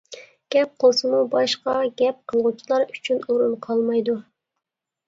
گەپ 0.55 0.71
قىلسىمۇ 0.83 1.19
باشقا 1.35 1.75
گەپ 2.01 2.19
قىلغۇچىلار 2.33 2.87
ئۈچۈن 2.89 3.25
ئورۇن 3.29 3.57
قالمايدۇ. 3.69 4.23